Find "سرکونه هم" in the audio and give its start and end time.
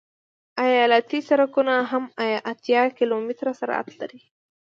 1.29-2.03